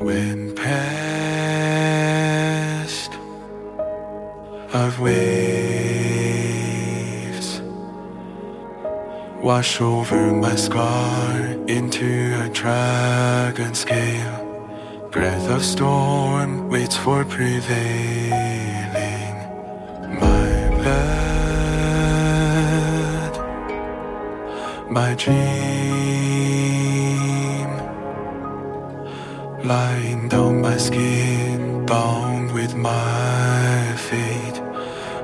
When 0.00 0.54
past 0.54 1.90
of 4.72 4.98
waves 4.98 5.60
wash 9.42 9.80
over 9.82 10.32
my 10.32 10.56
scar 10.56 11.36
into 11.68 12.34
a 12.42 12.48
dragon 12.48 13.74
scale. 13.74 14.46
Breath 15.10 15.50
of 15.50 15.62
storm 15.62 16.70
waits 16.70 16.96
for 16.96 17.26
prevailing. 17.26 17.70
My 20.18 20.68
blood, 20.80 21.12
my 24.90 25.14
dream, 25.14 25.99
lying 29.64 30.28
down 30.28 30.60
my 30.62 30.76
skin, 30.76 31.84
bound 31.86 32.52
with 32.52 32.74
my 32.74 33.94
feet. 33.96 34.62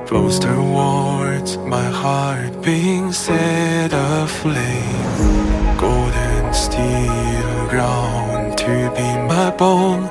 flows 0.06 0.38
towards 0.38 1.56
my 1.58 1.84
heart, 1.84 2.62
being 2.62 3.12
set 3.12 3.92
aflame. 3.92 5.76
Golden 5.78 6.54
steel 6.54 7.68
ground 7.68 8.56
to 8.58 8.90
be 8.96 9.08
my 9.26 9.50
bone. 9.56 10.04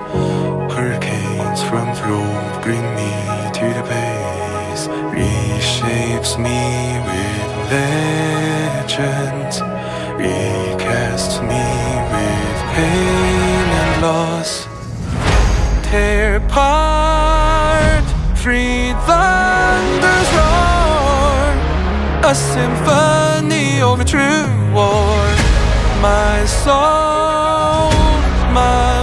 Hurricanes 0.69 1.61
from 1.63 1.93
throat 1.95 2.61
bring 2.63 2.85
me 2.99 3.11
to 3.59 3.65
the 3.77 3.83
base, 3.93 4.87
reshapes 5.13 6.37
me 6.37 6.61
with 7.07 7.51
legends, 7.71 9.61
Tear 15.95 16.35
apart, 16.43 18.03
free 18.35 18.91
thunders 19.07 20.29
roar, 20.39 21.39
a 22.29 22.35
symphony 22.35 23.81
over 23.81 24.03
true 24.03 24.45
war. 24.73 25.23
My 26.01 26.43
soul, 26.45 27.91
my 28.51 28.94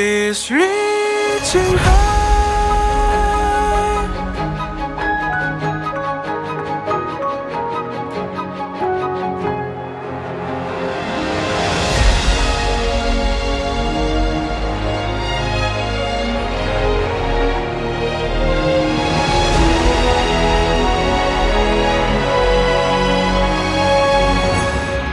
the 0.00 0.28
abyss, 0.28 0.50
reaching 0.50 1.76
high. 1.78 2.08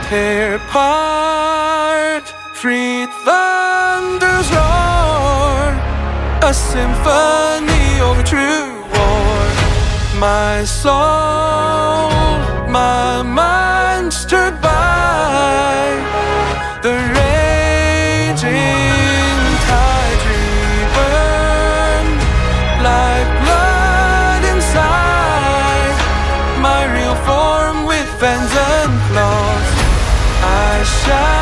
tear 0.08 0.54
apart, 0.54 2.26
free 2.54 3.04
roar, 3.26 3.67
a 6.48 6.54
symphony 6.54 8.00
of 8.00 8.24
true 8.24 8.80
war. 8.94 9.44
My 10.18 10.64
soul, 10.64 12.08
my 12.70 13.22
mind 13.22 14.10
stirred 14.10 14.58
by 14.62 15.92
the 16.80 16.94
raging 17.20 18.48
tide 19.68 20.22
reburned 20.32 22.18
like 22.88 23.28
blood 23.44 24.42
inside 24.54 25.96
my 26.66 26.80
real 26.96 27.16
form 27.28 27.84
with 27.84 28.08
fangs 28.20 28.54
and 28.72 28.92
claws. 29.10 29.68
I 30.42 30.82
shine. 30.82 31.37